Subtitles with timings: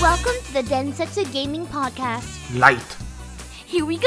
[0.00, 2.38] Welcome to the Densetsu Gaming Podcast.
[2.56, 2.96] Light.
[3.66, 4.06] Here we go!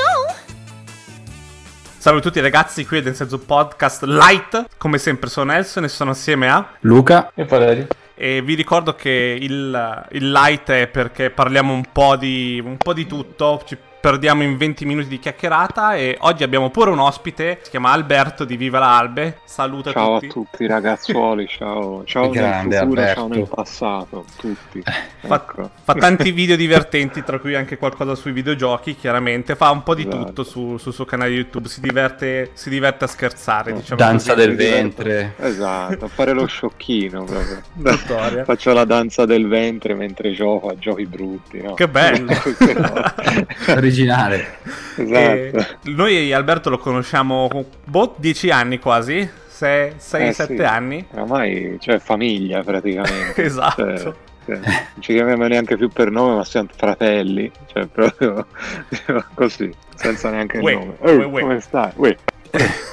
[1.98, 4.78] Salve a tutti ragazzi, qui è Densetsu Podcast Light.
[4.78, 6.66] Come sempre sono Nelson e sono assieme a...
[6.80, 7.88] Luca E Valerio.
[8.16, 12.94] E vi ricordo che il, il light è perché parliamo un po' di, un po'
[12.94, 17.60] di tutto, ci perdiamo in 20 minuti di chiacchierata e oggi abbiamo pure un ospite,
[17.64, 19.40] si chiama Alberto di Viva la Albe.
[19.44, 20.26] Saluta Ciao tutti.
[20.28, 23.20] a tutti ragazzuoli, ciao, ciao Grande, nel futuro, Alberto.
[23.20, 24.84] ciao nel passato, tutti.
[25.20, 25.70] Fa, Ecco.
[25.84, 29.56] fa tanti video divertenti, tra cui anche qualcosa sui videogiochi, chiaramente.
[29.56, 30.26] Fa un po' di Esatto.
[30.26, 31.68] tutto su- sul suo canale YouTube.
[31.68, 34.46] Si diverte, si diverte a scherzare, diciamo danza così.
[34.46, 35.34] del ventre.
[35.38, 37.96] Esatto, a fare lo sciocchino proprio.
[37.98, 38.44] Storia.
[38.44, 41.74] Faccio la danza del ventre mentre gioco a giochi brutti, no?
[41.74, 42.32] Che bello!
[43.88, 44.46] Originale.
[44.98, 45.58] esatto.
[45.58, 47.50] E noi Alberto lo conosciamo
[47.84, 49.28] boh, 10 anni quasi,
[49.60, 50.62] 6-7 Eh, sì.
[50.64, 51.06] anni.
[51.14, 53.42] Oramai, cioè, famiglia praticamente.
[53.44, 53.98] Esatto.
[53.98, 54.14] Cioè,
[54.46, 57.52] cioè, non ci chiamiamo neanche più per nome, ma siamo fratelli.
[57.74, 58.46] Cioè, proprio
[59.36, 60.96] così, senza neanche il Uè, nome.
[61.02, 61.42] uè, uè.
[61.42, 61.92] Come stai?
[61.96, 62.16] Uè.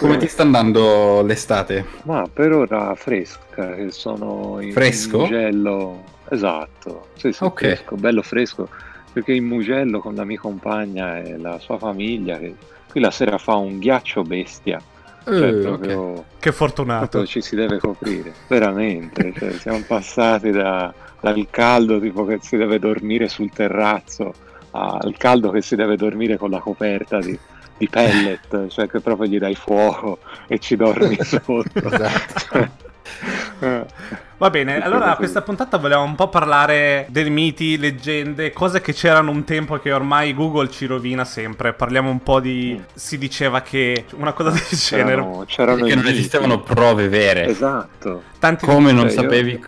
[0.00, 1.84] Come ti sta andando l'estate?
[2.02, 5.16] Ma per ora fresca, sono in, Fresco?
[5.18, 6.04] in Mugello.
[6.28, 7.58] Esatto, sì, sì, Ok.
[7.60, 8.68] fresco, bello fresco,
[9.14, 12.54] perché in Mugello con la mia compagna e la sua famiglia, che
[12.90, 14.78] qui la sera fa un ghiaccio bestia,
[15.24, 17.24] cioè Eh, proprio, Che fortunato.
[17.24, 22.78] ci si deve coprire, veramente, cioè, siamo passati da- dal caldo tipo che si deve
[22.78, 24.34] dormire sul terrazzo
[24.72, 27.38] al caldo che si deve dormire con la coperta di,
[27.78, 30.18] di pellet, cioè che proprio gli dai fuoco
[30.48, 31.62] e ci dormi sotto.
[31.74, 32.68] Esatto.
[34.36, 38.92] Va bene, allora a questa puntata volevamo un po' parlare dei miti, leggende, cose che
[38.92, 41.72] c'erano un tempo che ormai Google ci rovina sempre.
[41.72, 42.76] Parliamo un po' di...
[42.78, 42.82] Mm.
[42.94, 45.24] si diceva che una cosa del genere...
[45.46, 46.10] c'erano, i non miti.
[46.10, 47.46] esistevano prove vere.
[47.46, 48.22] Esatto.
[48.38, 48.66] Tanti...
[48.66, 49.64] Come non Cioè, io- sapevi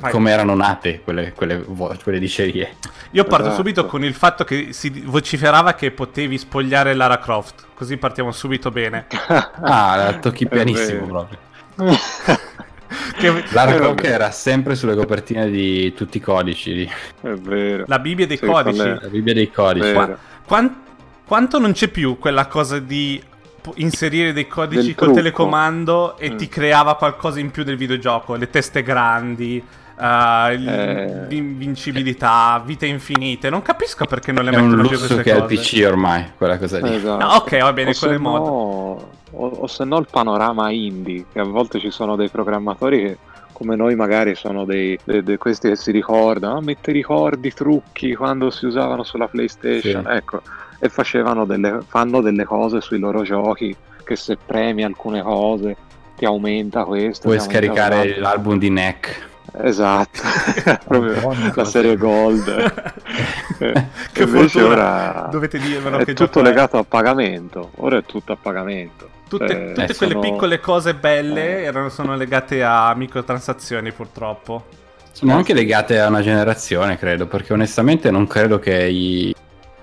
[0.00, 0.10] Vai.
[0.10, 1.64] come erano nate quelle, quelle,
[2.02, 2.76] quelle dicerie.
[3.12, 3.56] Io parto Esatto.
[3.56, 7.66] subito con il fatto che si vociferava che potevi spogliare Lara Croft.
[7.74, 9.06] Così partiamo subito bene.
[9.60, 11.38] Ah, tocchi pianissimo proprio.
[13.18, 14.06] Che- Lara Eh, vabbè.
[14.06, 16.72] era sempre sulle copertine di tutti i codici.
[16.74, 16.90] di-
[17.20, 17.84] È vero.
[17.86, 18.78] La Bibbia dei Sì, codici.
[18.78, 19.92] La Bibbia dei codici.
[19.92, 20.16] Qua-
[20.46, 20.76] quan-
[21.26, 23.22] quanto non c'è più quella cosa di
[23.74, 26.36] inserire dei codici col telecomando e Mm.
[26.36, 28.34] ti creava qualcosa in più del videogioco?
[28.34, 29.62] Le teste grandi,
[30.52, 31.26] il- Eh.
[31.28, 33.50] l'invincibilità, vite infinite.
[33.50, 35.54] Non capisco perché non le È mettono più lusso queste che cose.
[35.54, 36.94] il PC ormai, quella cosa lì.
[36.94, 37.24] Esatto.
[37.24, 38.44] No, ok, va bene, o è modo.
[38.44, 42.98] no, o, o se no il panorama indie, che a volte ci sono dei programmatori
[43.00, 43.18] che
[43.52, 47.48] come noi magari sono dei, de- de- questi che si ricordano, ah, ma ti ricordi
[47.48, 50.12] i trucchi quando si usavano sulla PlayStation, Sì.
[50.16, 50.42] ecco,
[50.78, 55.76] e facevano delle, fanno delle cose sui loro giochi che se premi alcune cose
[56.16, 57.24] ti aumenta questo.
[57.28, 59.26] Puoi aumenta scaricare l'album di NEC.
[59.60, 60.20] Esatto,
[61.54, 62.96] la serie Gold.
[63.60, 63.72] Eh,
[64.12, 64.66] Che invece fortuna.
[64.72, 66.42] ora Dovete dirmelo è che tutto è.
[66.44, 67.70] legato a pagamento.
[67.78, 69.08] Ora è tutto a pagamento.
[69.28, 71.62] Tutte, Cioè, tutte eh, quelle sono- piccole cose belle Eh.
[71.64, 74.66] erano, sono legate a microtransazioni, purtroppo.
[75.10, 79.34] Sono anche legate a una generazione, credo, perché onestamente non credo che i,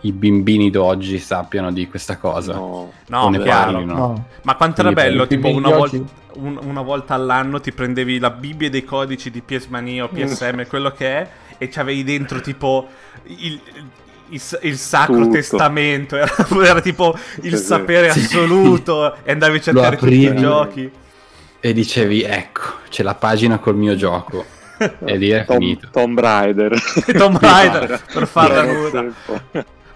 [0.06, 2.54] i bimbini d'oggi sappiano di questa cosa.
[2.54, 3.72] No, No, chiaro.
[3.72, 3.94] parlino.
[3.96, 4.26] No.
[4.44, 5.98] Ma quanto era bello, tipo una volta,
[6.34, 10.66] un- una volta all'anno ti prendevi la Bibbia dei codici di PS Mania o PSM,
[10.68, 12.88] quello che è, e c'avevi dentro tipo
[13.24, 13.60] il,
[14.30, 15.30] il, il sacro Tutto.
[15.32, 16.32] testamento, era,
[16.64, 18.20] era tipo il sapere Sì.
[18.20, 20.92] assoluto e andavi a cercare tutti i giochi.
[21.60, 24.46] E dicevi, ecco, c'è la pagina col mio gioco.
[25.06, 25.88] E lì è Tom, finito.
[25.90, 26.78] Tomb Raider.
[27.18, 29.06] Tomb Raider, per farla nuda.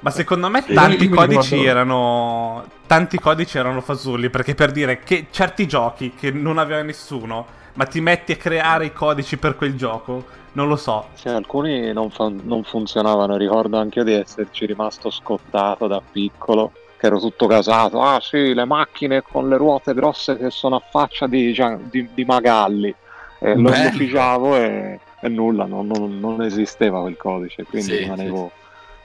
[0.01, 2.65] Ma secondo me tanti codici erano.
[2.87, 4.29] Tanti codici erano fasulli.
[4.29, 8.85] Perché per dire che certi giochi che non aveva nessuno, ma ti metti a creare
[8.85, 11.07] i codici per quel gioco, non lo so.
[11.13, 13.35] Sì, alcuni non, fun- non funzionavano.
[13.35, 16.71] Ricordo anche io di esserci rimasto scottato da piccolo.
[16.97, 18.01] Che ero tutto casato.
[18.01, 21.55] Ah, sì, le macchine con le ruote grosse che sono a faccia di,
[21.89, 22.93] di- di Magalli.
[23.39, 23.87] E lo Bello.
[23.87, 27.63] ufficiavo e, e nulla, non, non- non esisteva quel codice.
[27.63, 28.51] Quindi Sì, rimanevo,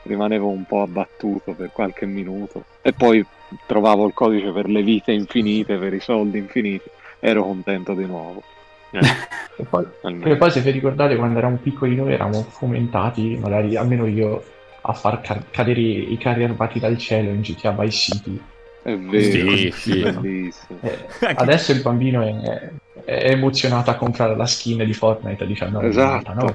[0.04, 2.64] rimanevo un po' abbattuto per qualche minuto.
[2.82, 3.24] E poi
[3.66, 6.88] trovavo il codice per le vite infinite, per i soldi infiniti.
[7.20, 8.42] Ero contento di nuovo.
[8.90, 9.00] Eh,
[9.56, 9.84] E poi,
[10.24, 14.42] e poi se vi ricordate quando eravamo piccoli noi eravamo fomentati, magari almeno io,
[14.80, 18.40] a far ca- cadere i carri armati dal cielo in GTA Vice City.
[18.82, 20.00] È vero, Sì, sì.
[20.02, 20.78] bellissimo.
[20.82, 22.70] Eh, Anche- adesso il bambino è,
[23.04, 25.84] è emozionato a comprare la skin di Fortnite a 19,99.
[25.86, 26.52] Esatto.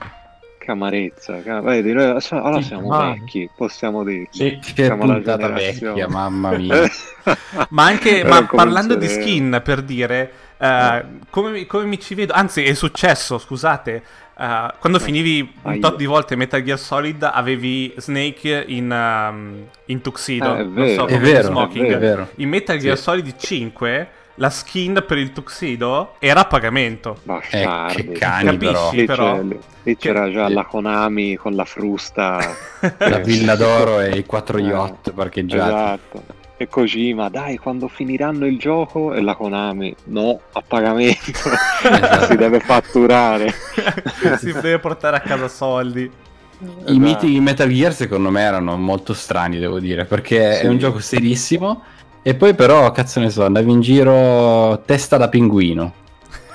[0.69, 1.42] Che amarezza.
[1.42, 4.27] Che- Vedi, noi allora siamo ma- vecchi, possiamo dirlo.
[4.30, 4.60] Sì.
[4.62, 5.94] Che Siamo la generazione.
[5.94, 6.81] vecchia, mamma mia.
[7.69, 12.33] Ma anche ma parlando di skin, per dire, eh, come, mi- come mi ci vedo,
[12.33, 14.04] anzi è successo, scusate,
[14.38, 20.01] eh, quando finivi un tot di volte Metal Gear Solid avevi Snake in, um, in
[20.01, 20.94] tuxedo, Eh, è non vero.
[20.94, 21.92] so, È come vero, smoking.
[21.94, 22.27] è vero.
[22.36, 23.04] In Metal Gear Sì.
[23.04, 24.07] Solid 5
[24.39, 27.18] la skin per il tuxedo era a pagamento.
[27.24, 28.00] Bastardi.
[28.01, 28.65] Eh, che cani Capisci?
[28.65, 28.91] però.
[28.91, 29.41] Lì, però.
[29.83, 32.38] lì- c'era già la Konami con la frusta.
[33.00, 35.69] La Villa d'Oro e i quattro Eh, yacht parcheggiati.
[35.71, 36.24] Esatto.
[36.62, 41.31] E Kojima, dai, quando finiranno il gioco e la Konami, no, a pagamento,
[41.83, 42.25] Esatto.
[42.25, 43.53] si deve fatturare.
[44.38, 46.01] si deve portare a casa soldi.
[46.01, 46.94] I Esatto.
[47.00, 50.65] miti di Metal Gear secondo me erano molto strani, devo dire, perché Sì.
[50.65, 51.83] è un gioco serissimo
[52.21, 55.94] e poi però, cazzo ne so, andavi in giro testa da pinguino.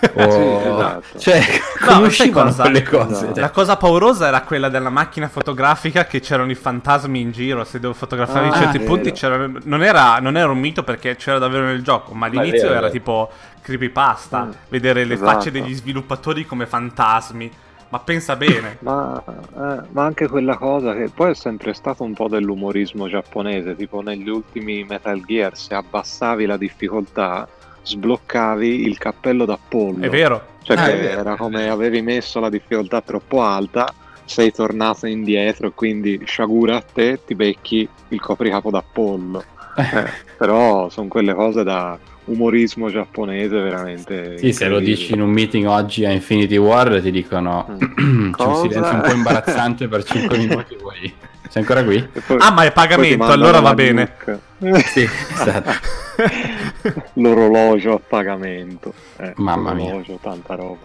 [0.17, 0.21] O...
[0.21, 1.19] esatto.
[1.19, 1.41] Cioè,
[1.89, 2.63] No, uscivano cosa?
[2.65, 3.13] quelle cose?
[3.13, 3.33] Esatto.
[3.33, 7.65] Cioè, La cosa paurosa era quella della macchina fotografica che c'erano i fantasmi in giro,
[7.65, 11.17] se devo fotografare Ah, in certi punti c'era- non, era, non era un mito perché
[11.17, 13.31] c'era davvero nel gioco, ma Ma all'inizio vero, era tipo
[13.63, 14.51] creepypasta, Mm.
[14.69, 15.31] vedere le Esatto.
[15.31, 17.51] facce degli sviluppatori come fantasmi,
[17.95, 18.79] ma pensa bene.
[18.81, 23.77] Ma, eh, ma anche quella cosa che poi è sempre stato un po' dell'umorismo giapponese,
[23.77, 27.47] tipo negli ultimi Metal Gear, se abbassavi la difficoltà,
[27.85, 30.05] sbloccavi il cappello d'Apollo.
[30.05, 30.45] È vero.
[30.63, 31.21] Cioè Ah, che è vero.
[31.21, 33.95] era come avevi messo la difficoltà troppo alta,
[34.25, 39.45] sei tornato indietro e quindi sciagura a te, ti becchi il copricapo d'Apollo.
[39.77, 40.09] Eh,
[40.39, 44.39] però sono quelle cose da umorismo giapponese veramente.
[44.39, 48.33] Sì, se lo dici in un meeting oggi a Infinity War ti dicono Mm.
[48.37, 51.13] c'è un silenzio un po' imbarazzante per 5 minuti, vuoi...
[51.49, 52.03] Sei ancora qui?
[52.27, 54.13] Poi- Ah, ma è poi pagamento, allora va bene.
[54.87, 55.71] Sì, esatto.
[57.15, 58.95] L'orologio a pagamento.
[59.19, 59.85] Eh, Mamma mia.
[59.85, 60.79] l'orologio, tanta roba.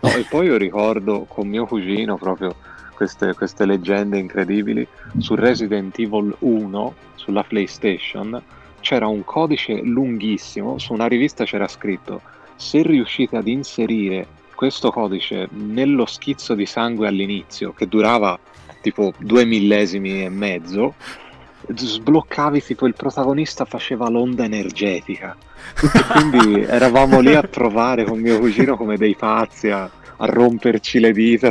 [0.00, 2.54] No, e poi io ricordo con mio cugino proprio
[2.94, 4.86] queste, queste leggende incredibili.
[5.18, 8.40] Su Resident Evil 1, sulla PlayStation,
[8.86, 10.78] c'era un codice lunghissimo.
[10.78, 12.20] Su una rivista c'era scritto:
[12.54, 18.38] Se riuscite ad inserire questo codice nello schizzo di sangue all'inizio, che durava
[18.80, 20.94] tipo due millesimi e mezzo,
[21.66, 25.36] sbloccavi tipo il protagonista faceva l'onda energetica.
[25.82, 31.00] E quindi eravamo lì a trovare con mio cugino come dei pazzi a, a romperci
[31.00, 31.50] le dita.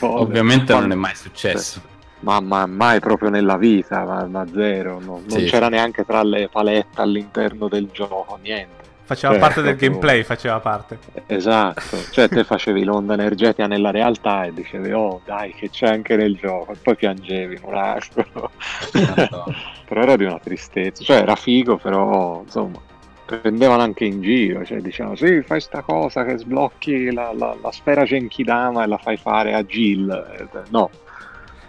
[0.00, 1.92] Ovviamente Ma- non è mai successo.
[2.24, 4.98] Ma, ma mai proprio nella vita, ma, ma zero.
[4.98, 5.72] no- non Sì, c'era sì.
[5.72, 8.82] neanche tra le palette all'interno del gioco, niente.
[9.06, 10.98] Faceva Cioè, parte del proprio- gameplay, faceva parte.
[11.26, 16.16] Esatto, cioè te facevi l'onda energetica nella realtà e dicevi oh dai che c'è anche
[16.16, 17.74] nel gioco e poi piangevi un.
[17.74, 18.50] Esatto.
[19.86, 22.80] però era di una tristezza, cioè era figo però insomma
[23.26, 27.72] prendevano anche in giro, cioè dicevano sì fai sta cosa che sblocchi la, la- la
[27.72, 30.88] sfera Genkidama e la fai fare a Jill, no.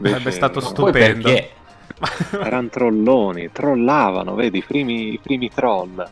[0.02, 1.30] Sarebbe stato stupendo.
[1.30, 1.52] perché?
[2.44, 6.08] Erano trolloni, trollavano, vedi, i primi, i primi troll.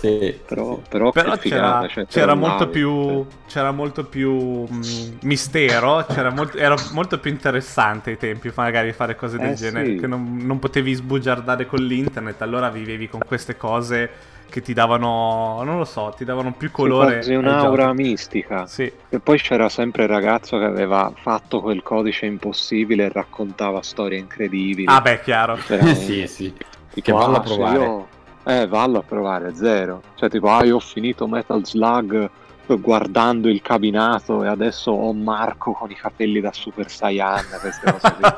[0.00, 0.82] Sì, Però, sì.
[0.88, 3.26] però, Però figata, c'era, cioè, c'era molto più, sì.
[3.46, 4.32] c'era molto più
[4.68, 9.56] mh, mistero, c'era molto- era molto più interessante ai tempi magari fare cose del Eh,
[9.56, 9.96] genere, sì.
[9.96, 14.10] che non, non potevi sbugiardare con l'internet, allora vivevi con queste cose
[14.48, 17.18] che ti davano, non lo so, ti davano più colore.
[17.20, 18.66] quasi un'aura mistica.
[18.66, 23.82] Sì, E poi c'era sempre il ragazzo che aveva fatto quel codice impossibile e raccontava
[23.82, 24.86] storie incredibili.
[24.86, 25.56] ah beh, chiaro.
[25.56, 26.54] C'era un- sì, sì.
[27.00, 28.08] Che vallo a "Ah, provare." io-
[28.48, 30.00] Eh, vallo a provare, zero.
[30.14, 32.30] Cioè, tipo, ah, io ho finito Metal Slug
[32.66, 38.14] guardando il cabinato e adesso ho Marco con i capelli da Super Saiyan, queste cose
[38.18, 38.30] qui.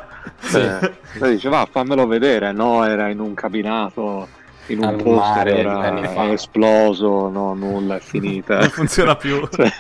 [0.51, 2.51] Cioè, poi dice, va, fammelo vedere.
[2.51, 4.27] No, era in un cabinato,
[4.67, 8.59] in un Al posto, mare, era, esploso, no, nulla, è finita.
[8.59, 9.47] Non funziona più.
[9.49, 9.73] Cioè,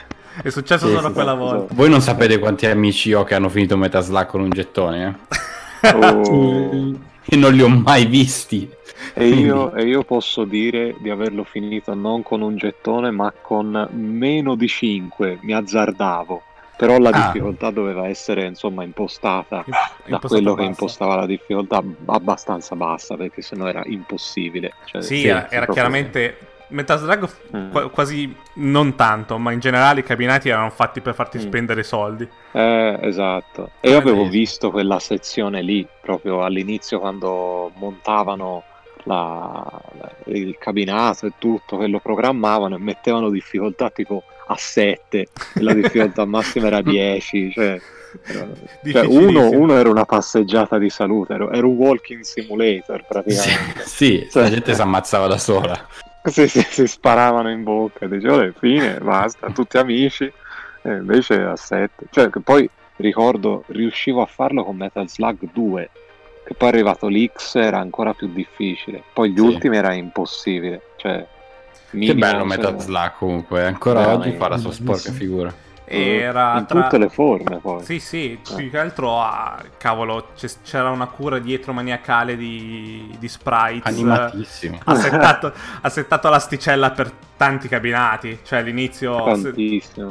[0.43, 1.75] È successo Sì, solo sì, quella volta.
[1.75, 5.19] Voi non sapete quanti amici ho che hanno finito Metal Slug con un gettone,
[5.81, 5.93] eh?
[5.93, 7.09] oh.
[7.33, 8.69] E non li ho mai visti.
[9.21, 13.89] E io, e io posso dire di averlo finito non con un gettone, ma con
[13.93, 15.39] meno di 5.
[15.43, 16.43] Mi azzardavo.
[16.77, 17.12] Però la Ah.
[17.12, 20.71] difficoltà doveva essere insomma impostata da Impostato quello che bassa.
[20.71, 24.73] impostava la difficoltà abbastanza bassa, perché sennò era impossibile.
[24.87, 27.71] Cioè, Sì, Sì, era, chiaramente Metal Slug Mm.
[27.73, 31.41] qua- quasi non tanto, ma in generale i cabinati erano fatti per farti Mm.
[31.41, 32.27] spendere soldi.
[32.53, 33.73] Eh, esatto.
[33.81, 38.62] E io avevo visto quella sezione lì, proprio all'inizio quando montavano
[39.04, 39.80] la-
[40.26, 45.28] il cabinato e tutto, che lo programmavano e mettevano difficoltà tipo a 7 e
[45.62, 47.52] la difficoltà massima era 10.
[47.52, 47.80] Cioè,
[48.85, 53.83] cioè, uno, uno era una passeggiata di salute, era era un walking simulator praticamente.
[53.85, 55.87] Sì, Cioè- la gente si ammazzava da sola.
[56.25, 60.25] Sì, sì, si sparavano in bocca, dicevo, "Vabbè, fine, basta, tutti amici,
[60.83, 62.07] e invece a 7.
[62.11, 65.90] Cioè, che poi ricordo riuscivo a farlo con Metal Slug 2,
[66.50, 69.04] che poi è arrivato l'X, era ancora più difficile.
[69.12, 69.40] Poi gli Sì.
[69.40, 70.83] ultimi era impossibile.
[70.97, 71.25] Cioè,
[71.92, 74.28] Che bello se- Metal Slug comunque, ancora Veramente.
[74.30, 75.54] oggi fa la sua sporca figura.
[75.85, 76.83] Era in tra...
[76.83, 77.85] tutte le forme poi.
[77.85, 80.30] Sì, sì, più che altro, ah, cavolo,
[80.64, 83.87] c'era una cura dietro maniacale di, di sprites.
[83.92, 84.78] Animatissimo.
[84.85, 88.41] Ha settato, ha settato l'asticella per tanti cabinati.
[88.43, 89.39] Cioè, all'inizio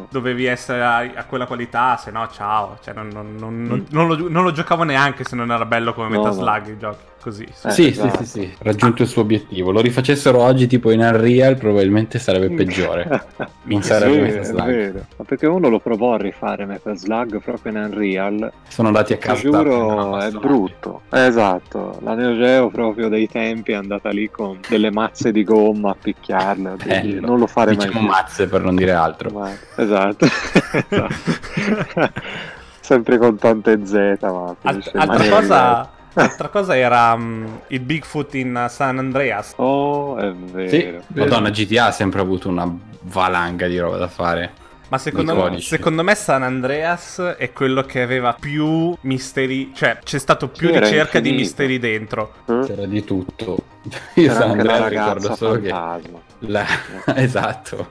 [0.09, 2.79] dovevi essere a, a quella qualità, se no, ciao.
[2.83, 5.93] Cioè, non, non- non- non- non lo, non lo giocavo neanche se non era bello
[5.93, 6.13] come Mm.
[6.13, 6.41] No, Metal no.
[6.41, 6.67] Slug.
[6.69, 7.45] I giochi così.
[7.53, 7.67] sì.
[7.67, 8.17] Eh, sì, esatto.
[8.17, 9.71] sì, sì, sì, raggiunto il suo obiettivo.
[9.71, 13.03] Lo rifacessero oggi tipo in Unreal, probabilmente sarebbe peggiore.
[13.69, 14.65] È sarebbe Metal è Slug.
[14.65, 15.05] vero.
[15.17, 18.51] Ma perché uno lo provò a rifare Metal Slug proprio in Unreal.
[18.67, 19.41] Sono andati a Ti casa.
[19.41, 21.01] giuro, è brutto.
[21.11, 25.43] Eh, Esatto, la Neo Geo proprio dei tempi è andata lì con delle mazze di
[25.43, 26.77] gomma a picchiarle.
[27.19, 27.31] Bello.
[27.31, 29.29] Non lo fare mai Diciamo mazze per non dire altro.
[29.31, 30.25] Ma- Esatto.
[30.89, 32.11] Esatto.
[32.81, 38.65] Sempre con tante Z, ma Alt- altra, cosa, altra cosa era mm, il Bigfoot in
[38.69, 39.53] San Andreas.
[39.57, 40.33] Oh, è
[40.67, 41.03] Sì, vero.
[41.29, 42.67] Madonna, GTA ha sempre avuto una
[43.01, 44.53] valanga di roba da fare.
[44.89, 50.17] Ma secondo me, secondo me San Andreas è quello che aveva più misteri, cioè c'è
[50.17, 51.39] stato più Sì, era ricerca di infinito.
[51.47, 52.33] misteri dentro.
[52.47, 52.59] Eh?
[52.65, 53.57] C'era di tutto.
[54.15, 56.19] Io C'era San anche la Andrea ricordo solo che fantasma.
[56.39, 56.65] la...
[57.15, 57.89] esatto,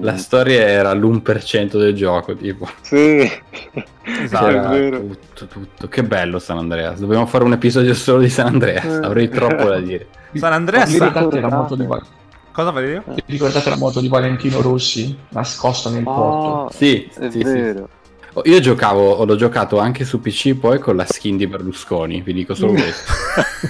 [0.00, 0.16] la Mm.
[0.16, 2.68] storia era l'1% del gioco, tipo.
[2.80, 3.28] Sì,
[4.22, 4.46] Esatto.
[4.46, 5.88] C'era tutto, tutto.
[5.88, 7.00] Che bello San Andreas.
[7.00, 8.84] Dobbiamo fare un episodio solo di San Andreas.
[8.84, 9.04] Eh.
[9.04, 10.06] Avrei troppo da dire.
[10.34, 10.90] San Andreas...
[10.90, 11.74] Vi Sa- ricordate la ricordate?
[11.74, 11.86] moto di,
[12.56, 13.04] Cosa Valerio?
[13.26, 16.46] ricordate la moto di Valentino Rossi nascosta nel porto?
[16.48, 17.42] Oh, Sì, è sì, sì.
[17.44, 17.86] vero.
[18.32, 22.32] Oh, Io giocavo, l'ho giocato anche su PC poi con la skin di Berlusconi, vi
[22.32, 23.12] dico solo questo.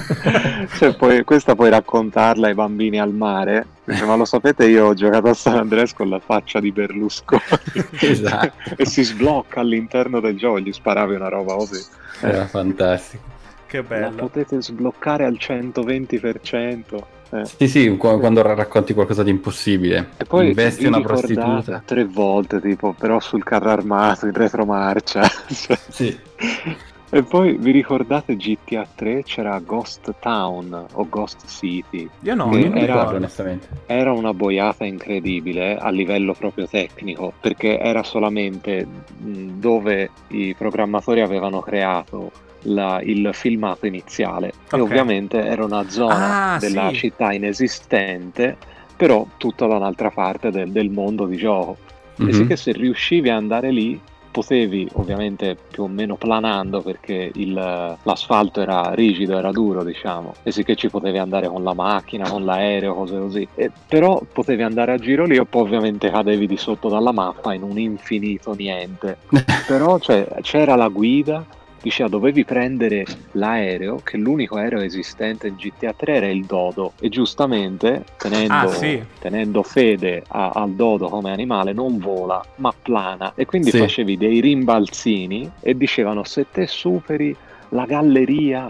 [0.78, 3.66] cioè, poi, questa puoi raccontarla ai bambini al mare.
[3.87, 7.43] Ma lo sapete, io ho giocato a San Andreas con la faccia di Berlusconi.
[7.99, 8.52] Esatto.
[8.76, 11.85] e si sblocca all'interno del gioco, gli sparavi una roba così.
[12.21, 13.25] Era fantastico.
[13.66, 14.14] Che La bello.
[14.14, 17.14] potete sbloccare al 120%.
[17.30, 17.45] Eh.
[17.45, 20.11] Sì, sì, qu- quando racconti qualcosa di impossibile.
[20.16, 21.83] E poi Investi una prostituta.
[21.85, 25.23] tre volte, tipo, però sul carro armato, in retromarcia.
[25.49, 26.18] Cioè, Sì.
[27.09, 32.09] E poi vi ricordate GTA 3 c'era Ghost Town o Ghost City?
[32.23, 33.17] Io no, io non era- ricordo.
[33.17, 33.69] onestamente.
[33.87, 38.87] Era una boiata incredibile a livello proprio tecnico, perché era solamente
[39.19, 42.33] dove i programmatori avevano creato
[42.63, 44.53] la- il filmato iniziale.
[44.71, 44.73] Ok.
[44.77, 46.97] E ovviamente era una zona Ah, della sì.
[46.97, 48.57] città inesistente,
[48.97, 51.77] però tutta da un'altra parte del, del mondo di gioco.
[52.17, 52.29] Mhm.
[52.29, 54.01] E sì che se riuscivi ad andare lì,
[54.37, 57.55] potevi ovviamente più o meno planando perché il-
[58.02, 62.28] l'asfalto era rigido, era duro, diciamo, e sì che ci potevi andare con la macchina,
[62.28, 63.49] con l'aereo, cose così.
[63.55, 67.55] E però potevi andare a giro lì e poi ovviamente cadevi di sotto dalla mappa
[67.55, 69.16] in un infinito niente.
[69.66, 71.43] Però cioè, c'era la guida.
[71.87, 76.95] Diceva dovevi prendere l'aereo, che l'unico aereo esistente in GTA 3 era il dodo.
[76.99, 79.00] E giustamente, tenendo, Ah, sì.
[79.21, 83.35] tenendo fede a- al dodo come animale, non vola, ma plana.
[83.37, 83.78] E quindi Sì.
[83.78, 87.37] facevi dei rimbalzini e dicevano se te superi
[87.69, 88.69] la galleria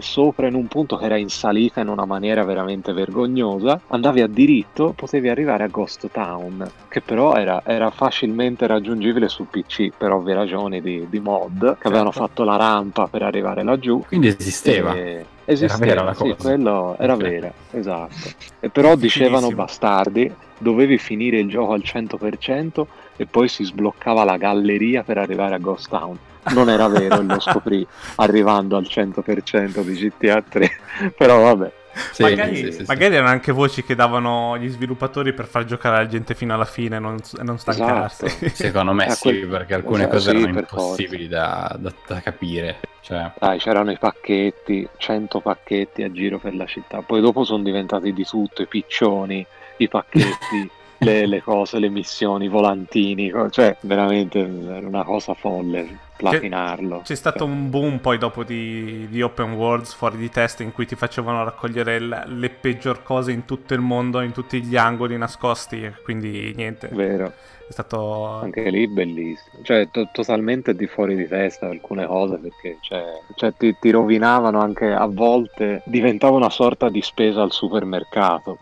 [0.00, 4.26] sopra in un punto che era in salita in una maniera veramente vergognosa, andavi a
[4.26, 10.12] diritto, potevi arrivare a Ghost Town, che però era, era facilmente raggiungibile su PC per
[10.12, 12.26] ovvie ragioni di, di mod, che avevano Certo.
[12.26, 14.02] fatto la rampa per arrivare laggiù.
[14.06, 14.94] Quindi esisteva.
[14.94, 16.36] E- esisteva, vera la sì, cosa.
[16.36, 17.18] quello era Ok.
[17.20, 18.28] vera, esatto.
[18.60, 24.36] E però dicevano bastardi, dovevi finire il gioco al 100% e poi si sbloccava la
[24.36, 26.16] galleria per arrivare a Ghost Town.
[26.52, 30.70] Non era vero, e lo scoprì arrivando al 100% di GTA 3,
[31.16, 31.72] però vabbè.
[32.12, 32.84] Sì, magari, sì, sì, sì.
[32.86, 36.64] magari erano anche voci che davano gli sviluppatori per far giocare la gente fino alla
[36.64, 38.24] fine e non, non stancarsi.
[38.26, 38.48] Esatto.
[38.54, 42.80] Secondo me sì, perché alcune esatto, cose sì, erano impossibili da, da- da capire.
[43.00, 47.02] Cioè, Dai, c'erano i pacchetti, 100 pacchetti a giro per la città.
[47.02, 49.44] Poi dopo sono diventati di tutto, i piccioni,
[49.78, 53.32] i pacchetti, le, le cose, le missioni, i volantini.
[53.50, 57.00] Cioè, veramente era una cosa folle platinarlo.
[57.02, 60.86] C'è stato un boom poi dopo di, di open worlds fuori di testa in cui
[60.86, 65.16] ti facevano raccogliere l- le peggior cose in tutto il mondo, in tutti gli angoli
[65.16, 65.92] nascosti.
[66.02, 67.32] Quindi niente, Vero,
[67.68, 68.24] è stato...
[68.26, 69.62] anche lì bellissimo.
[69.62, 73.04] Cioè, to- totalmente di fuori di testa alcune cose perché cioè,
[73.36, 78.58] cioè, ti, ti rovinavano anche a volte, diventava una sorta di spesa al supermercato.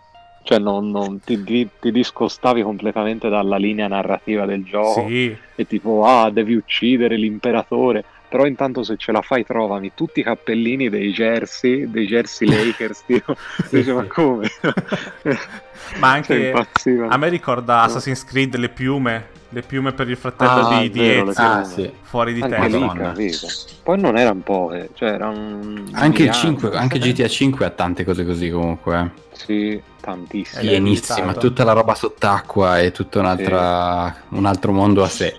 [0.48, 5.06] Cioè, non, non- ti, ti- ti discostavi completamente dalla linea narrativa del gioco.
[5.06, 10.20] Sì, e tipo ah devi uccidere l'imperatore però intanto se ce la fai trovami tutti
[10.20, 13.36] i cappellini dei jersey, dei jersey Lakers, tipo.
[13.70, 14.48] Dice, ma come?
[16.00, 20.66] Ma anche Cioè, a me ricorda Assassin's Creed le piume, le piume per il fratello
[20.66, 21.90] Ah, di, Ezio, Ah, sì.
[22.02, 22.56] fuori di Anche
[22.96, 23.46] capito.
[23.82, 25.60] Poi non erano poche, cioè erano...
[25.92, 26.32] Anche, il miliardi.
[26.32, 28.98] 5, anche GTA 5 ha tante cose così comunque.
[29.00, 29.26] eh.
[29.32, 30.62] Sì, tantissime.
[30.62, 35.36] Pienissima, tutta la roba sott'acqua e tutto un'altra, un altro mondo a sé.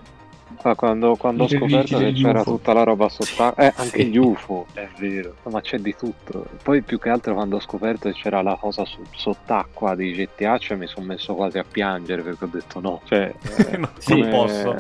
[0.61, 2.51] Ah, quando, quando ho scoperto che c'era UFO.
[2.57, 4.05] tutta la roba sott'acqua, eh, anche Sì.
[4.07, 6.45] gli UFO, è vero, ma c'è di tutto.
[6.61, 10.57] Poi più che altro quando ho scoperto che c'era la cosa su- sott'acqua di GTA,
[10.57, 13.33] cioè mi sono messo quasi a piangere perché ho detto no, cioè...
[13.71, 14.21] eh, non Sì.
[14.29, 14.75] posso.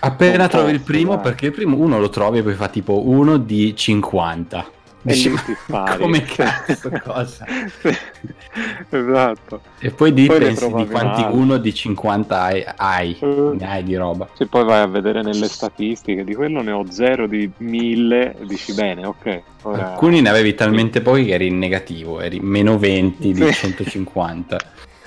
[0.00, 1.22] Appena Non trovi il primo, dai.
[1.22, 4.66] perché il primo uno lo trovi e poi fa tipo uno di 50.
[5.04, 6.00] E Dici, ti spari.
[6.00, 7.44] come cazzo, cosa?
[8.88, 9.60] esatto.
[9.80, 11.38] E poi lì Poi pensi di quanti altri.
[11.38, 14.28] uno di 50 hai, hai, ne hai di roba.
[14.34, 18.74] Se poi vai a vedere nelle statistiche, di quello ne ho zero di 1000, dici
[18.74, 19.42] bene, ok.
[19.62, 19.92] Ora...
[19.92, 23.52] Alcuni ne avevi talmente pochi che eri in negativo, eri meno 20 di Sì.
[23.52, 24.56] 150.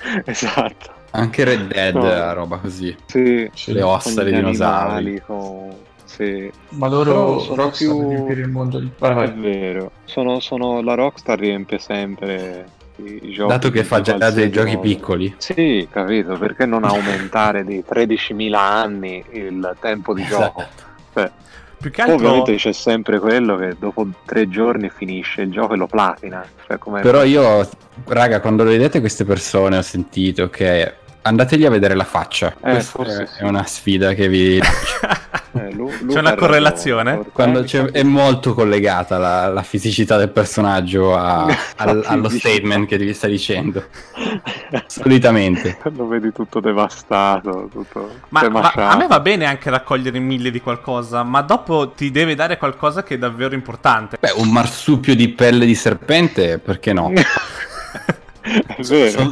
[0.24, 0.94] Esatto.
[1.12, 2.02] Anche Red Dead, No.
[2.04, 2.94] la roba così.
[3.06, 3.50] Sì.
[3.72, 4.94] Le ossa dei gli dinosauri.
[4.94, 5.74] animali, con...
[6.06, 8.88] Sì, Ma loro sono Rockstar più- riempire il mondo di...
[8.98, 9.32] Vai, è vai.
[9.32, 9.90] vero.
[10.04, 12.64] Sono, sono- La Rockstar riempie sempre
[12.96, 13.48] i giochi.
[13.52, 14.80] Dato che fa già dei giochi modo.
[14.80, 15.34] piccoli.
[15.36, 20.60] Sì, capito, perché non aumentare di 13.000 anni il tempo di gioco?
[20.60, 20.84] Esatto.
[21.12, 21.30] Cioè,
[21.78, 25.76] Più che altro ovviamente c'è sempre quello che dopo tre giorni finisce il gioco e
[25.76, 26.42] lo platina.
[26.66, 26.78] Cioè.
[27.02, 27.68] Però io,
[28.06, 32.54] raga, quando lo vedete queste persone ho sentito che andategli a vedere la faccia.
[32.62, 33.42] Eh, Questa forse è sì.
[33.44, 34.58] una sfida che vi...
[35.58, 37.10] Eh, Lu- C'è una correlazione?
[37.10, 37.30] ragione.
[37.32, 41.46] Quando c'è- è molto collegata la, la fisicità del personaggio a-
[41.76, 43.84] al- allo statement che vi sta dicendo.
[44.86, 45.78] Solitamente.
[45.94, 50.60] Lo vedi tutto devastato, tutto Ma, ma a me va bene anche raccogliere mille di
[50.60, 54.16] qualcosa, ma dopo ti deve dare qualcosa che è davvero importante.
[54.20, 57.12] Beh, un marsupio di pelle di serpente, perché no?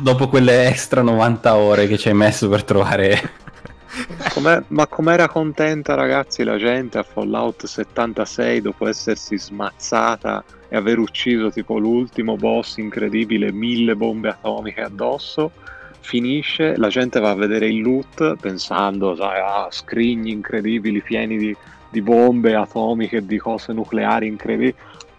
[0.00, 3.42] Dopo quelle extra 90 ore che ci hai messo per trovare...
[4.32, 10.98] Com'è- ma com'era contenta ragazzi la gente a Fallout 76 dopo essersi smazzata e aver
[10.98, 15.52] ucciso tipo l'ultimo boss incredibile, mille bombe atomiche addosso,
[16.00, 21.56] finisce, la gente va a vedere il loot pensando, sai, a scrigni incredibili pieni di,
[21.88, 24.74] di bombe atomiche di cose nucleari incredibili.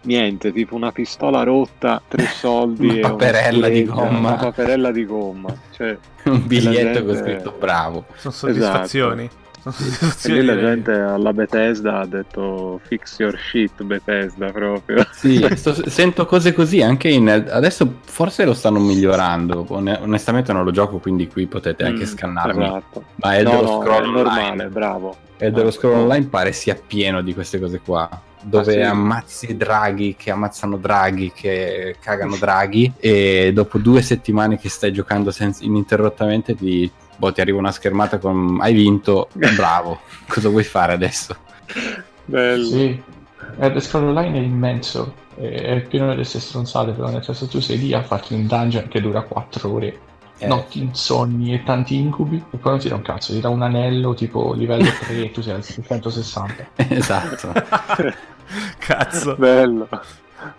[0.06, 4.18] Niente, tipo una pistola rotta, tre soldi Una e paperella di gomma.
[4.18, 5.54] Una paperella di gomma.
[5.72, 8.04] Cioè, un biglietto con gente- scritto bravo.
[8.16, 9.28] Sono soddisfazioni.
[9.60, 10.40] Sono E soddisfazioni.
[10.40, 15.04] lì la gente alla Bethesda ha detto fix your shit Bethesda proprio.
[15.12, 17.28] Sì, sto- sento cose così anche in...
[17.28, 19.64] Adesso forse lo stanno migliorando.
[19.68, 22.64] One- onestamente non lo gioco, quindi qui potete anche Mm, scannarmi.
[22.64, 23.04] Esatto.
[23.16, 24.68] Ma è No, dello no, scroll è normale, online.
[24.68, 25.16] bravo.
[25.36, 28.08] E dello Ah, scroll online pare sia pieno di queste cose qua.
[28.48, 28.90] Dove Ah, sì?
[28.90, 32.92] ammazzi draghi che ammazzano draghi che cagano draghi.
[32.98, 38.18] E dopo due settimane che stai giocando senza, ininterrottamente ti, boh, ti arriva una schermata
[38.18, 40.00] con hai vinto, bravo.
[40.28, 41.36] Cosa vuoi fare adesso?
[42.24, 42.64] Bello.
[42.64, 43.02] Sì,
[43.58, 45.42] Elder Scroll Online è immenso, è
[45.76, 48.88] è pieno delle stesse stronzate, però nel senso tu sei lì a farti un dungeon
[48.88, 50.00] che dura 4 ore,
[50.38, 53.48] Eh, notti insonni e tanti incubi, e poi non ti dà un cazzo, ti dà
[53.48, 56.66] un anello tipo livello 3 e tu sei al 660.
[56.88, 57.52] esatto.
[58.78, 59.34] Cazzo.
[59.36, 59.88] Bello.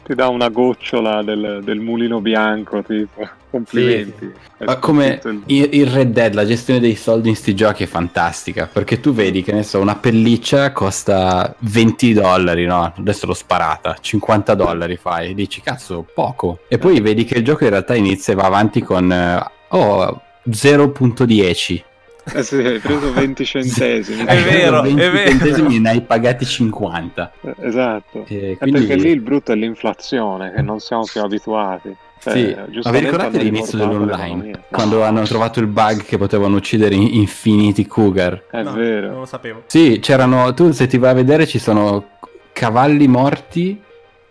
[0.04, 3.30] Ti dà una gocciola del, del mulino bianco, tipo.
[3.50, 4.34] Complimenti.
[4.58, 7.88] Hai Ma come il, il Red Dead, la gestione dei soldi in sti giochi è
[7.88, 8.68] fantastica.
[8.72, 12.92] Perché tu vedi che ne so, una pelliccia costa 20 dollari, no?
[12.98, 16.60] Adesso l'ho sparata, 50 dollari fai, e dici cazzo, poco.
[16.68, 20.22] E poi vedi che il gioco in realtà inizia e va avanti con eh, oh,
[20.50, 21.84] 0.10.
[22.34, 24.24] Eh sì, hai preso 20 centesimi.
[24.26, 25.30] È vero, Hai preso 20 è vero.
[25.30, 27.32] centesimi ne hai pagati 50.
[27.42, 28.26] Eh, Esatto.
[28.28, 28.80] E È quindi...
[28.86, 31.96] perché lì il brutto è l'inflazione, che non siamo più abituati.
[32.20, 34.12] Cioè, Sì, ma vi ricordate l'inizio dell'online?
[34.18, 34.64] l'economia.
[34.70, 38.44] Quando hanno trovato il bug che potevano uccidere in- infiniti cougar?
[38.52, 39.08] È No, vero.
[39.12, 39.64] Non lo sapevo.
[39.68, 40.54] Sì, c'erano.
[40.54, 42.10] Tu, se ti vai a vedere, ci sono
[42.52, 43.80] cavalli morti,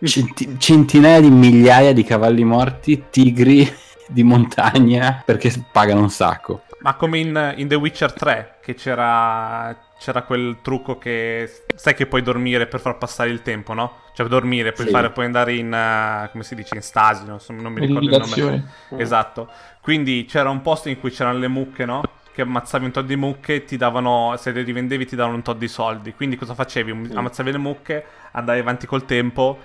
[0.03, 3.67] centi- centinaia di migliaia di cavalli morti, tigri
[4.07, 6.63] di montagna perché pagano un sacco.
[6.79, 12.05] Ma come in, in The Witcher 3, che c'era, c'era quel trucco che sai che
[12.05, 13.93] puoi dormire per far passare il tempo, no?
[14.13, 14.93] Cioè dormire, puoi, Sì.
[14.93, 18.05] fare, puoi andare in, eh, come si dice, in stasi, non, so- non mi ricordo
[18.05, 18.19] il nome.
[18.19, 18.71] Meditazione.
[19.01, 19.49] Esatto.
[19.81, 22.01] Quindi c'era un posto in cui c'erano le mucche, no?
[22.31, 25.57] Che ammazzavi un tot di mucche, ti davano, se le rivendevi ti davano un tot
[25.57, 26.13] di soldi.
[26.13, 26.93] Quindi cosa facevi?
[26.93, 27.17] Mm.
[27.17, 29.57] Ammazzavi le mucche, andavi avanti col tempo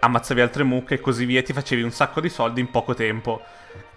[0.00, 3.40] ammazzavi altre mucche e così via, ti facevi un sacco di soldi in poco tempo.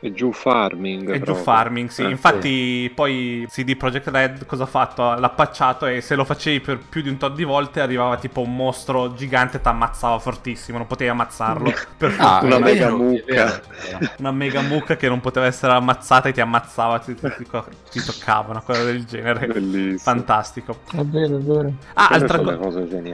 [0.04, 1.12] E giù farming.
[1.14, 2.02] E giù farming, sì.
[2.02, 5.14] Eh, Infatti, poi CD Projekt Red cosa ha fatto?
[5.14, 8.42] L'ha pacciato e se lo facevi per più di un tot di volte arrivava tipo
[8.42, 11.72] un mostro gigante e ti ammazzava fortissimo, non potevi ammazzarlo.
[11.98, 13.62] per Ah, una mega vero, mucca.
[14.18, 17.48] Una mega mucca che non poteva essere ammazzata e ti ammazzava, ti, ti- ti-
[17.92, 19.46] ti toccava, una cosa del genere.
[19.46, 19.98] Bellissimo.
[20.00, 20.80] Fantastico.
[20.92, 21.74] È vero, è vero.
[21.94, 22.58] Ah, altra, co-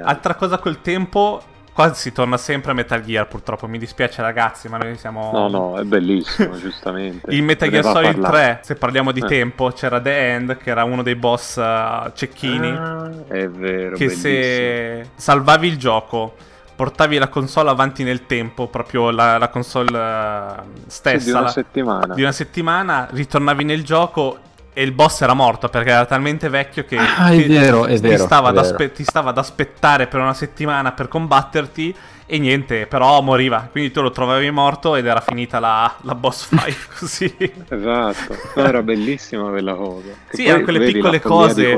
[0.04, 1.42] altra cosa col tempo.
[1.78, 3.68] Qua si torna sempre a Metal Gear, purtroppo.
[3.68, 5.30] Mi dispiace, ragazzi, ma noi siamo.
[5.32, 7.32] No, no, è bellissimo, giustamente.
[7.36, 8.54] In Metal Gear Solid parlare.
[8.56, 9.28] 3, se parliamo di Eh.
[9.28, 12.70] tempo, c'era The End, che era uno dei boss uh, cecchini.
[12.72, 14.34] Ah, è vero, che bellissimo.
[14.34, 16.34] se salvavi il gioco,
[16.76, 21.42] portavi la console avanti nel tempo, proprio la, la console uh, Sì, stessa, di una
[21.42, 22.14] la- settimana.
[22.16, 24.40] di una settimana, ritornavi nel gioco
[24.78, 27.96] e il boss era morto perché era talmente vecchio che Ah, è ti, vero, è
[27.96, 31.96] ti vero, stava aspe- ti stava ad aspettare per una settimana per combatterti
[32.28, 33.70] e niente, però moriva.
[33.72, 37.36] Quindi tu lo trovavi morto ed era finita la, la boss fight così.
[37.70, 40.10] Esatto, No, era bellissima quella cosa.
[40.30, 41.76] Che Sì, erano quelle piccole cose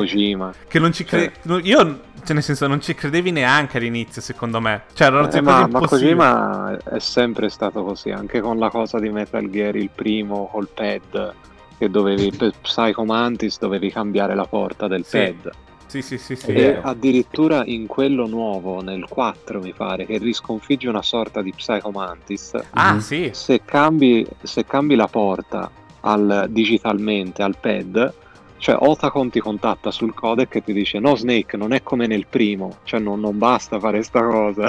[0.67, 1.77] che non ci cre- no, Io,
[2.23, 4.83] cioè nel senso, non ci credevi neanche all'inizio, secondo me.
[4.93, 5.79] Cioè, erano Eh, ma, ma.
[5.81, 10.69] Kojima è sempre stato così, anche con la cosa di Metal Gear, il primo col
[10.73, 11.33] pad,
[11.79, 15.17] che dovevi, per Psycho Mantis dovevi cambiare la porta del Sì.
[15.17, 15.51] pad.
[15.87, 16.51] Sì, sì, sì, sì.
[16.51, 21.89] E addirittura in quello nuovo, nel 4 mi pare, che risconfigge una sorta di Psycho
[21.89, 22.99] Mantis, Ah, Mhm.
[22.99, 23.29] sì.
[23.33, 28.13] se cambi, se cambi la porta al- digitalmente al pad,
[28.57, 32.27] cioè Otacon ti contatta sul codec e ti dice no Snake non è come nel
[32.27, 34.67] primo, cioè non, non basta fare sta cosa.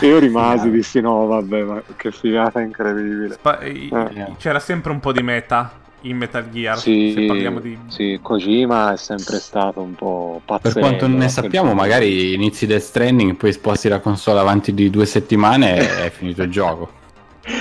[0.00, 3.38] E io rimasi, dissi no vabbè ma che figata incredibile.
[3.62, 4.34] I- Eh.
[4.36, 6.78] C'era sempre un po' di meta in Metal Gear.
[6.78, 7.78] Sì, Se parliamo di.
[7.88, 10.78] sì, Kojima è sempre stato un po' Per pazzesco.
[10.80, 15.76] quanto ne sappiamo, magari inizi Death Stranding, poi sposti la console avanti di due settimane
[15.78, 16.98] e è finito il gioco.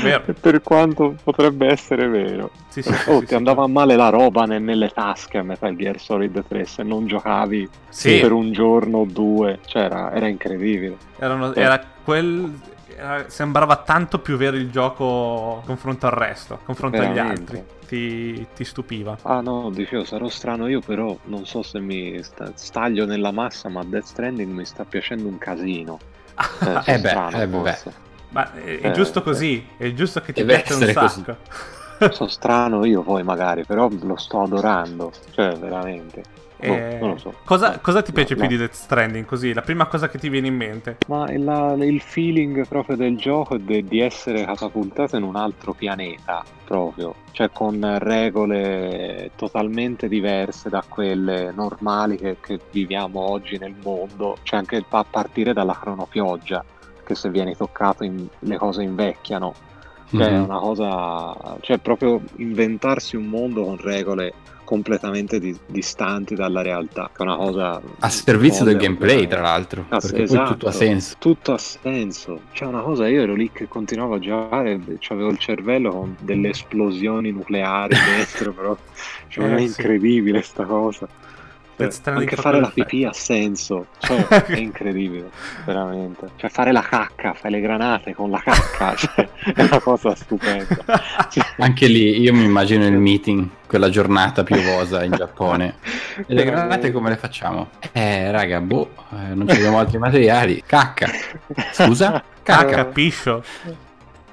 [0.03, 0.23] Vero.
[0.39, 2.51] Per quanto potrebbe essere vero.
[2.67, 3.35] Sì, sì, Oh, sì, ti sì.
[3.35, 7.67] andava male la roba ne- nelle tasche a Metal Gear Solid 3 se non giocavi
[7.87, 10.97] Sì, per un giorno o due, cioè era, era incredibile.
[11.17, 11.61] erano- Eh.
[11.61, 12.51] era quel.
[12.99, 17.57] Era- sembrava tanto più vero il gioco confronto al resto, confronto agli Veramente.
[17.57, 17.77] altri.
[17.89, 19.17] Ti, ti stupiva.
[19.23, 23.67] Ah no, dicevo, sarò strano io però non so se mi sta- staglio nella massa,
[23.69, 25.97] ma Death Stranding mi sta piacendo un casino.
[26.39, 27.77] Eh, sono Eh beh, strano, eh beh.
[28.29, 31.23] Ma è, è Eh, giusto così, è giusto che ti piace un essere così.
[31.23, 32.13] sacco.
[32.13, 36.23] Sono strano io poi magari, però lo sto adorando, cioè veramente.
[36.61, 37.33] Boh, Eh, non lo so.
[37.45, 38.39] cosa, cosa ti No, piace no.
[38.41, 39.25] più di Death Stranding?
[39.25, 40.97] Così, la prima cosa che ti viene in mente.
[41.07, 45.37] Ma il, la- il feeling proprio del gioco è de- di essere catapultato in un
[45.37, 53.57] altro pianeta, proprio, cioè con regole totalmente diverse da quelle normali che, che viviamo oggi
[53.57, 56.63] nel mondo, cioè anche a partire dalla cronopioggia,
[57.05, 59.53] che se vieni toccato in- le cose invecchiano,
[60.11, 60.43] cioè è Mhm.
[60.43, 64.33] una cosa, cioè proprio inventarsi un mondo con regole
[64.69, 69.85] completamente di- distanti dalla realtà, che è una cosa A servizio del gameplay, tra l'altro.
[69.89, 70.43] Ah, perché esatto.
[70.43, 71.15] poi tutto ha senso.
[71.17, 72.41] Tutto ha senso.
[72.53, 76.15] C'è una cosa, io ero lì che continuavo a giocare, e avevo il cervello con
[76.19, 78.77] delle esplosioni nucleari dentro, però
[79.29, 79.63] cioè, Eh, è sì.
[79.63, 81.07] incredibile sta cosa.
[81.83, 85.29] Cioè, Stranding anche fa fare la pipì ha senso, cioè, è incredibile,
[85.65, 86.29] veramente.
[86.35, 90.77] Cioè fare la cacca, fai le granate con la cacca, cioè, è una cosa stupenda.
[91.29, 95.75] Cioè, Anche lì io mi immagino il meeting, quella giornata piovosa in Giappone.
[96.27, 97.69] E le granate come le facciamo?
[97.93, 100.61] Eh, raga, boh, eh, non abbiamo altri materiali.
[100.65, 101.09] Cacca.
[101.71, 102.15] Scusa?
[102.15, 102.75] Ah, Cacca.
[102.75, 103.41] capisco.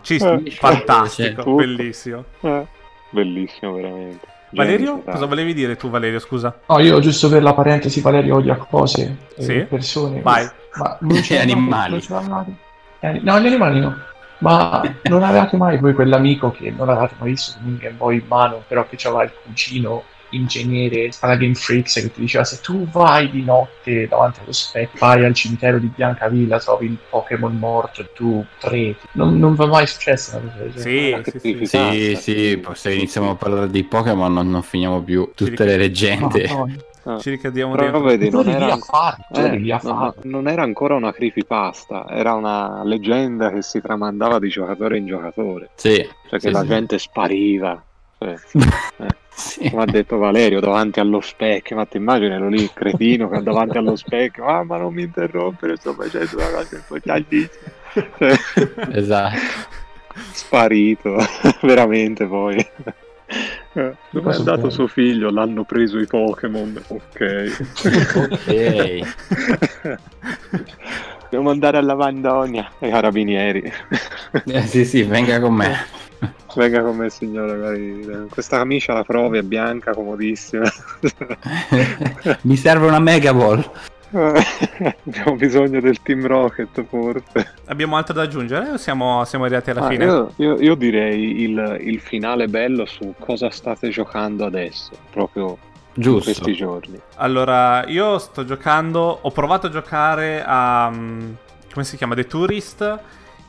[0.00, 2.24] Ci Eh, fantastico, bellissimo.
[2.40, 2.66] Eh,
[3.10, 4.26] Bellissimo, veramente.
[4.50, 6.18] Valerio, cosa volevi dire tu, Valerio?
[6.18, 6.58] Scusa.
[6.68, 9.66] No, io giusto per la parentesi, Valerio odia cose Sì?
[9.68, 10.20] persone.
[10.20, 10.48] Vai.
[10.74, 12.02] Ma non E l'avevate- animali.
[13.00, 13.94] Eh, No, gli animali no.
[14.38, 18.16] Ma non avevate mai voi quell'amico che non avevate mai visto con un Game Boy
[18.18, 22.60] in mano, però che aveva il cugino ingegnere alla Game Freaks che ti diceva se
[22.60, 27.56] tu vai di notte davanti allo specchio, vai al cimitero di Biancavilla, trovi il Pokémon
[27.56, 29.06] morto e tu treti.
[29.12, 31.24] Non, non è mai successo una cosa del genere?
[31.24, 31.40] Sì, sì, sì.
[31.40, 31.66] tipico.
[31.66, 32.62] Sì, sì, sì.
[32.74, 36.48] se iniziamo a parlare di Pokémon non, non finiamo più tutte le leggende.
[36.56, 36.76] No, no.
[37.06, 37.20] Ah.
[37.20, 38.02] Ci ricadiamo Però dentro.
[38.02, 43.62] vedi, non era, tu eh, no, non era ancora una creepypasta, era una leggenda che
[43.62, 45.94] si tramandava di giocatore in giocatore, Sì,
[46.28, 46.66] cioè che Sì, la sì.
[46.66, 47.80] gente spariva.
[48.18, 48.34] Cioè,
[49.28, 49.70] sì.
[49.70, 53.76] come ha detto Valerio, davanti allo specchio, ma ti immagini ero lì, cretino, che davanti
[53.76, 57.72] allo specchio, mamma non mi interrompere, sto facendo una cosa importantissima.
[58.18, 58.38] Cioè,
[58.92, 59.36] Esatto.
[60.32, 61.16] sparito,
[61.62, 62.56] veramente poi.
[63.72, 65.30] Eh, Dove è andato suo figlio?
[65.30, 66.82] L'hanno preso i Pokémon.
[66.86, 67.66] Ok.
[68.14, 69.00] Ok.
[71.22, 72.70] Dobbiamo andare alla Vandonia.
[72.78, 73.70] I carabinieri.
[74.46, 76.04] Eh, sì, sì, venga con me.
[76.56, 77.56] Venga con me, signore.
[77.58, 80.64] guardi, Questa camicia la provi, è bianca, comodissima.
[82.42, 83.70] Mi serve una Mega Ball.
[84.16, 87.54] Abbiamo bisogno del Team Rocket, forse.
[87.66, 90.04] Abbiamo altro da aggiungere o siamo, siamo arrivati alla Ah, fine?
[90.04, 95.58] io, io- io direi il, il finale bello su cosa state giocando adesso, proprio
[95.94, 96.24] in Giusto.
[96.32, 96.98] questi giorni.
[97.16, 99.18] Allora, io sto giocando.
[99.22, 100.88] Ho provato a giocare a.
[100.90, 101.32] mm,
[101.72, 102.14] come si chiama?
[102.14, 102.98] The Tourist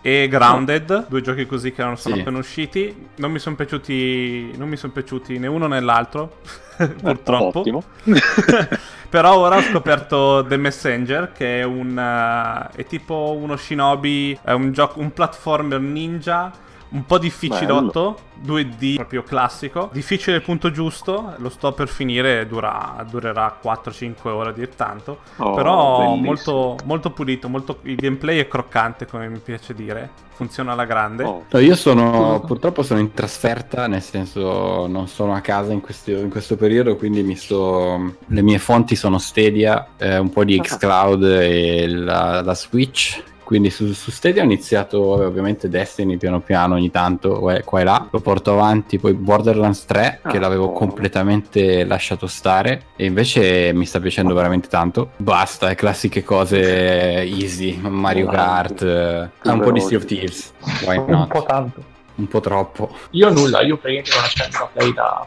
[0.02, 1.08] e Grounded.
[1.08, 2.22] Due giochi così che erano sono Sì.
[2.22, 3.08] appena usciti.
[3.16, 4.54] Non mi sono piaciuti.
[4.58, 6.38] Non mi sono piaciuti né uno né l'altro.
[7.02, 7.60] Purtroppo.
[7.60, 7.84] Ottimo.
[9.10, 11.98] Però ora ho scoperto The Messenger, che è un.
[11.98, 14.40] eh, è tipo uno shinobi.
[14.44, 15.00] È un gioco.
[15.00, 16.52] un platformer ninja.
[16.90, 19.90] Un po' difficilotto, 2D proprio classico.
[19.92, 25.20] Difficile il punto giusto, lo sto per finire, dura- durerà 4-5 ore a dir tanto.
[25.38, 30.26] Oh, Però molto, molto pulito, molto- il gameplay è croccante come mi piace dire.
[30.38, 31.24] Funziona alla grande.
[31.24, 35.82] Oh, No, io sono purtroppo sono in trasferta, nel senso non sono a casa in,
[35.82, 38.14] questi- in questo periodo, quindi mi sto.
[38.28, 40.62] Le mie fonti sono Stadia, eh, un po' di Ah.
[40.62, 43.22] Xcloud e la, la Switch.
[43.48, 47.80] Quindi su, su Stadia ho iniziato vabbè, ovviamente Destiny piano piano ogni tanto eh, qua
[47.80, 48.06] e là.
[48.12, 50.80] Lo porto avanti poi Borderlands 3 che Ah, l'avevo buono.
[50.80, 55.12] completamente lasciato stare e invece mi sta piacendo veramente tanto.
[55.16, 58.28] Basta, le classiche cose easy, Mario.
[58.28, 60.04] Kart, eh, un po' di Sea of.
[60.04, 60.52] Thieves.
[60.86, 61.28] Why Un not?
[61.30, 61.82] po' tanto.
[62.16, 62.90] Un po' troppo.
[63.12, 65.26] Io nulla, io praticamente non ho senza play da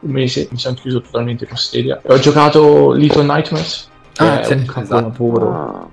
[0.00, 2.00] un mese, mi sono chiuso totalmente con Stadia.
[2.02, 4.72] E ho giocato Little Nightmares, che Ah, è sì, un esatto.
[4.80, 5.50] capolavoro.
[5.52, 5.88] ah,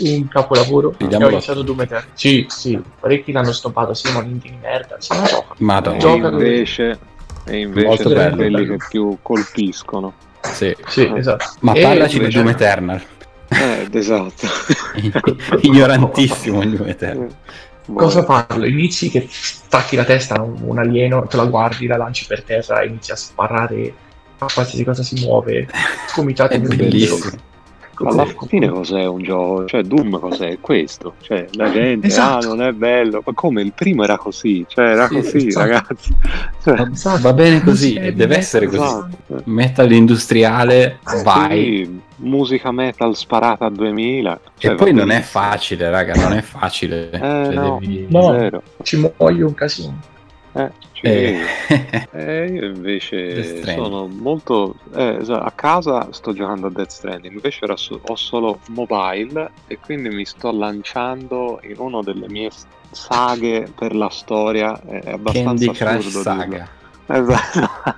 [0.00, 0.94] Un capolavoro.
[0.98, 1.30] Vediamolo.
[1.30, 2.08] ho iniziato Doom Eternal.
[2.14, 4.96] Sì, sì, parecchi l'hanno stoppato, sì, ma l'indie di merda.
[4.98, 5.54] Sì, ma gioca.
[5.58, 5.98] Madonna.
[5.98, 6.98] Gioca- invece,
[7.44, 8.36] e invece Molto sono bello.
[8.36, 10.12] quelli che più colpiscono.
[10.40, 10.74] Sì.
[10.88, 11.44] Sì, esatto.
[11.60, 13.02] Ma E parlaci di Doom Eternal.
[13.48, 14.46] Eh, esatto.
[15.60, 17.28] Ignorantissimo il Doom Eternal.
[17.92, 18.64] Cosa parlo?
[18.64, 22.42] Inizi che stacchi la testa a un, un alieno, te la guardi, la lanci per
[22.42, 23.94] terra e inizi a sparare
[24.38, 25.68] a qualsiasi cosa si muove.
[26.14, 27.52] Comitate È nel bellissimo.
[28.04, 29.66] Alla fine cos'è un gioco?
[29.66, 30.58] Cioè, Doom cos'è?
[30.60, 31.14] Questo.
[31.20, 32.46] Cioè, la gente, Esatto.
[32.46, 33.22] ah, non è bello.
[33.24, 33.62] Ma come?
[33.62, 34.64] Il primo era così.
[34.68, 35.66] Cioè, era Sì, così, esatto.
[35.66, 36.14] ragazzi.
[36.64, 37.20] Cioè, Esatto.
[37.22, 38.82] Va bene così, di deve essere così.
[38.82, 39.42] esatto.
[39.44, 41.84] Metal industriale, vai.
[41.84, 44.40] Sì, musica metal sparata a 2000.
[44.56, 47.10] Cioè, e poi non è facile, raga, non è facile.
[47.10, 47.78] Eh, Cioè, no.
[47.80, 48.62] devi- No.
[48.82, 49.98] Ci muoio un casino.
[50.56, 51.44] Eh, ci Eh,
[52.12, 57.76] Eh, io invece sono molto eh, a casa sto giocando a Death Stranding invece ora
[57.76, 62.50] so- ho solo mobile e quindi mi sto lanciando in una delle mie
[62.92, 66.68] saghe per la storia è abbastanza Candy Crush assurdo Saga.
[67.06, 67.94] Esatto.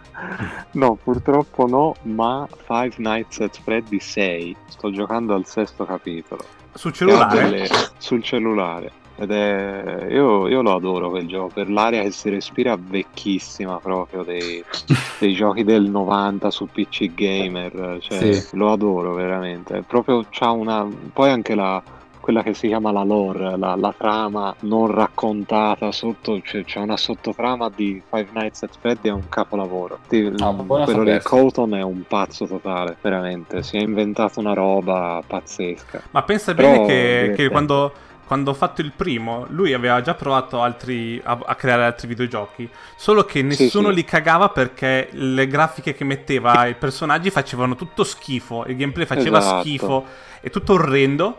[0.73, 6.42] no purtroppo no ma Five Nights at Freddy 6 sto giocando al sesto capitolo
[6.73, 7.42] Sul cellulare?
[7.42, 9.05] delle- sul cellulare.
[9.18, 10.07] Ed è.
[10.11, 14.62] Io, io lo adoro quel gioco, per l'aria che si respira vecchissima proprio dei,
[15.18, 17.98] dei giochi del 90 su PC Gamer.
[18.00, 18.57] Cioè, Sì.
[18.57, 19.83] lo adoro veramente.
[19.87, 20.87] Proprio c'ha una.
[21.12, 21.83] Poi anche la.
[22.26, 26.96] Quella che si chiama la lore, la, la trama non raccontata sotto, cioè, c'è una
[26.96, 30.00] sottotrama di Five Nights at Freddy, è un capolavoro.
[30.09, 31.18] Ti- Ah, quello di.
[31.22, 33.62] Colton è un pazzo totale, veramente.
[33.62, 36.02] Si è inventato una roba pazzesca.
[36.11, 37.92] Ma pensa Però bene che, che quando,
[38.26, 42.68] quando ho fatto il primo, lui aveva già provato altri, a, a creare altri videogiochi,
[42.96, 43.94] solo che nessuno sì.
[43.94, 49.38] li cagava perché le grafiche che metteva i personaggi facevano tutto schifo, il gameplay faceva
[49.38, 49.60] Esatto.
[49.60, 50.04] schifo,
[50.40, 51.36] è tutto orrendo.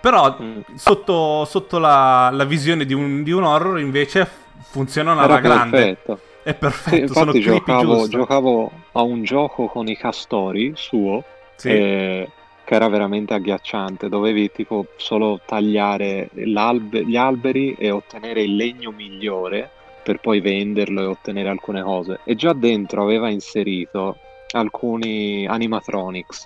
[0.00, 0.60] Però Mm.
[0.74, 4.32] sotto, sotto la, la visione di un, di un horror invece f-
[4.70, 5.96] funzionano alla Era grande.
[6.04, 6.20] perfetto.
[6.42, 11.24] È Sì, perfetto, sono infatti giocavo, giocavo a un gioco con i castori suo
[11.56, 11.68] Sì.
[11.70, 12.30] eh,
[12.66, 14.08] che era veramente agghiacciante.
[14.08, 19.70] Dovevi tipo solo tagliare gli alberi e ottenere il legno migliore
[20.02, 22.18] per poi venderlo e ottenere alcune cose.
[22.24, 24.16] E già dentro aveva inserito
[24.50, 26.44] alcuni animatronics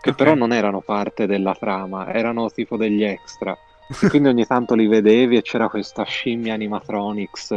[0.00, 0.16] che Ok.
[0.16, 3.56] però non erano parte della trama, erano tipo degli extra.
[4.02, 7.54] E quindi ogni tanto li vedevi e c'era questa scimmia animatronics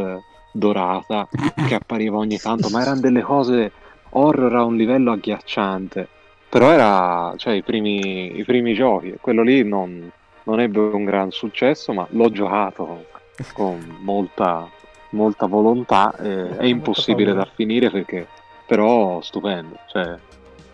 [0.51, 1.27] dorata
[1.67, 3.71] che appariva ogni tanto, ma erano delle cose
[4.09, 6.09] horror a un livello agghiacciante.
[6.53, 10.07] Però era, cioè, i primi, i primi giochi, e quello lì non,
[10.43, 13.05] non ebbe un gran successo, ma l'ho giocato
[13.53, 14.69] con, molta,
[15.09, 16.13] molta volontà.
[16.21, 18.27] e è impossibile da finire perché,
[18.67, 19.77] però, stupendo.
[19.91, 20.15] Cioè,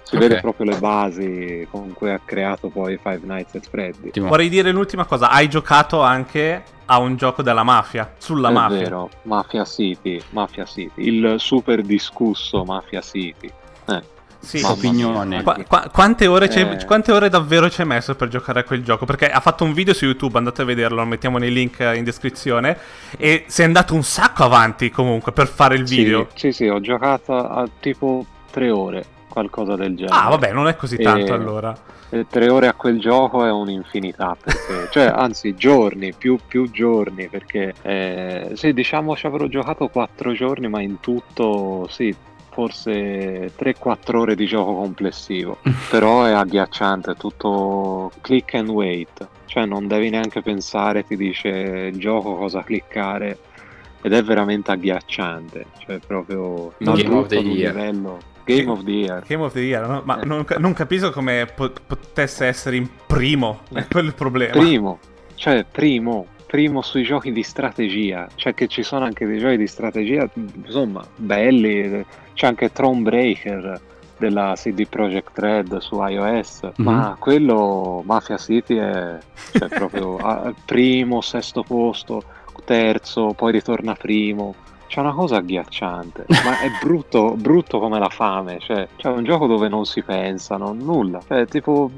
[0.04, 0.22] si Ok.
[0.22, 4.12] vede proprio le basi con cui ha creato poi Five Nights at Freddy.
[4.20, 8.80] Vorrei dire l'ultima cosa, hai giocato anche a un gioco della mafia, sulla è mafia.
[8.80, 13.50] vero, Mafia City, Mafia City, il super discusso Mafia City.
[13.88, 14.02] Eh,
[14.42, 14.62] Sì.
[14.64, 15.44] Opinione.
[15.44, 16.86] Qua- qua- quante, ore c'è- Eh.
[16.86, 19.06] quante ore davvero ci hai messo per giocare a quel gioco?
[19.06, 22.04] Perché ha fatto un video su YouTube, andate a vederlo, lo mettiamo nei link in
[22.04, 22.78] descrizione.
[23.18, 26.28] E sei andato un sacco avanti comunque per fare il video.
[26.34, 30.16] Sì, sì, sì, ho giocato a tipo tre ore, qualcosa del genere.
[30.18, 31.78] Ah, vabbè, non è così tanto E- allora.
[32.12, 37.28] E tre ore a quel gioco è un'infinità, perché, cioè, anzi, giorni, più, più giorni,
[37.28, 42.16] perché eh, sì, diciamo ci avrò giocato quattro giorni, ma in tutto, sì,
[42.60, 45.60] forse 3-4 ore di gioco complessivo.
[45.90, 51.48] Però è agghiacciante, è tutto click and wait, cioè non devi neanche pensare, ti dice
[51.48, 53.38] il gioco cosa cliccare.
[54.02, 57.76] Ed è veramente agghiacciante, cioè proprio Game of tutto the ad un year.
[57.76, 58.20] livello.
[58.46, 59.24] Game of the Year.
[59.28, 60.02] Game of the Year, no?
[60.06, 60.26] ma Eh.
[60.26, 63.60] non, non capisco come po- potesse essere in primo.
[63.72, 64.52] È quello il problema.
[64.54, 64.98] Primo,
[65.36, 69.68] cioè primo, primo sui giochi di strategia, cioè che ci sono anche dei giochi di
[69.68, 73.80] strategia, insomma, belli, c'è anche Thronebreaker
[74.18, 79.20] della CD Projekt Red su iOS, ma quello Mafia City è
[79.52, 82.24] cioè, proprio al primo, sesto posto,
[82.66, 84.56] terzo, poi ritorna primo.
[84.88, 88.58] C'è una cosa agghiacciante, ma è brutto, brutto come la fame.
[88.60, 91.22] Cioè, c'è un gioco dove non si pensa, non, nulla.
[91.28, 91.92] Cioè, tipo,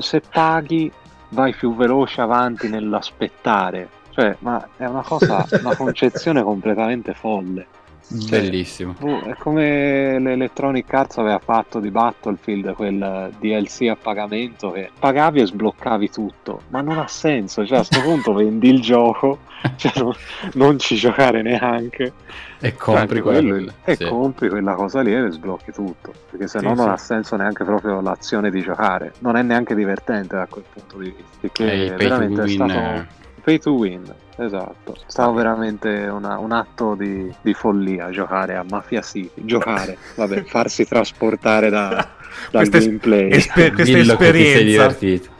[0.00, 0.92] se paghi
[1.30, 3.88] vai più veloce avanti nell'aspettare.
[4.10, 7.66] Cioè, ma è una cosa, una concezione completamente folle.
[8.10, 8.94] Bellissimo.
[8.98, 15.40] Boh, è come l'Electronic Arts aveva fatto di Battlefield quel DLC a pagamento che pagavi
[15.40, 19.40] e sbloccavi tutto, ma non ha senso, cioè a questo punto vendi il gioco,
[19.76, 20.12] cioè non,
[20.54, 22.12] non ci giocare neanche
[22.60, 23.48] E Cioè, compri anche quello.
[23.50, 24.04] quello, e sì.
[24.06, 26.90] compri quella cosa lì e sblocchi tutto, perché se Sì, no non sì.
[26.90, 31.14] ha senso neanche proprio l'azione di giocare, non è neanche divertente da quel punto di
[31.14, 33.06] vista, perché E pay to veramente è stato eh.
[33.42, 34.14] pay to win.
[34.40, 39.44] Esatto, stava veramente una- un atto di, di follia giocare a Mafia City.
[39.44, 42.08] Giocare, vabbè, farsi trasportare da,
[42.52, 43.30] dal gameplay.
[43.32, 44.96] espe- questa Dillo che ti sei esperienza.
[44.96, 45.36] divertito.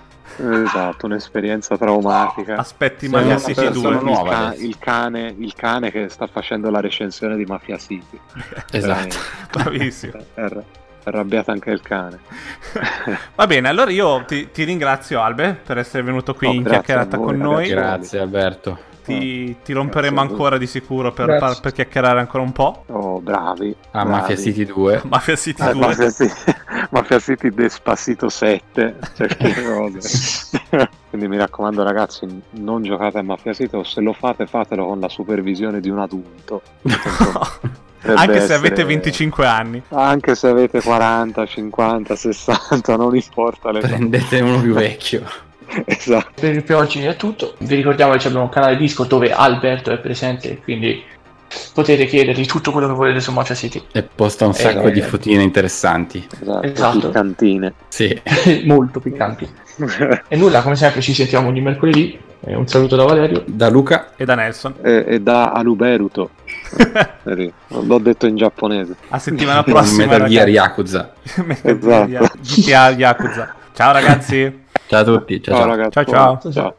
[0.64, 2.56] esatto, un'esperienza traumatica.
[2.56, 3.98] Aspetti Sono Mafia City persona 2.
[3.98, 8.18] il, nuova ca- il cane, il cane che sta facendo la recensione di Mafia City.
[8.72, 9.16] Esatto.
[9.52, 10.12] Bravissimo.
[11.08, 12.18] Arrabbiato anche il cane.
[13.34, 17.16] Va bene, allora io ti, ti ringrazio Albe per essere venuto qui Oh, in chiacchierata
[17.16, 17.68] voi, con noi.
[17.68, 18.86] Grazie Alberto.
[19.08, 22.84] Ti, ti romperemo ancora di sicuro per, par- per chiacchierare ancora un po'.
[22.88, 23.74] Oh, bravi.
[23.92, 24.10] A bravi.
[24.20, 25.02] Mafia City 2.
[25.06, 25.80] Mafia City Ah, 2.
[25.86, 26.34] Mafia, City,
[26.90, 30.58] Mafia City Despacito 7, cioè quelle cose.
[31.08, 35.00] Quindi mi raccomando ragazzi, non giocate a Mafia City o se lo fate fatelo con
[35.00, 36.60] la supervisione di un adulto.
[36.82, 37.40] Insomma,
[38.02, 39.82] Anche se essere- avete 25 anni.
[39.90, 45.22] Anche se avete 40, 50, 60, non importa le Prendete uno più vecchio.
[45.84, 46.30] Esatto.
[46.40, 47.54] Per, per oggi è tutto.
[47.58, 51.02] Vi ricordiamo che abbiamo un canale Discord dove Alberto è presente, quindi
[51.72, 53.82] potete chiedergli tutto quello che volete su Mafia City.
[53.92, 54.92] E posta un Eh, sacco eh.
[54.92, 56.26] di fotine interessanti.
[56.40, 57.06] Esatto, Esatto.
[57.08, 57.72] piccantine.
[57.88, 58.18] Sì.
[58.64, 59.48] Molto piccanti.
[60.28, 62.18] E nulla, come sempre ci sentiamo ogni mercoledì.
[62.40, 63.42] E un saluto da Valerio.
[63.46, 64.12] Da Luca.
[64.16, 64.74] E da Nelson.
[64.82, 66.30] e, e da Aluberuto.
[67.68, 68.96] L'ho detto in giapponese.
[69.08, 70.06] A settimana prossima.
[70.06, 70.50] Metal Gear ragazzi.
[70.50, 71.12] Yakuza.
[71.44, 72.38] Metal Gear Esatto.
[72.40, 73.54] GTA Yakuza.
[73.74, 74.64] Ciao ragazzi.
[74.86, 75.42] Ciao a tutti.
[75.42, 75.70] Ciao, Ciao, ciao.
[75.76, 75.92] ragazzi.
[75.92, 76.04] Ciao,
[76.40, 76.52] ciao.
[76.52, 76.74] ciao.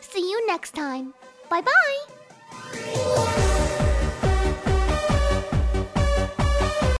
[0.00, 1.10] See you next time.
[1.48, 3.59] Bye bye.